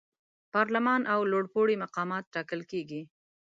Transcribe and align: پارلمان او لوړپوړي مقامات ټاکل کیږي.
پارلمان 0.53 1.01
او 1.13 1.19
لوړپوړي 1.31 1.75
مقامات 1.83 2.23
ټاکل 2.33 2.61
کیږي. 2.71 3.01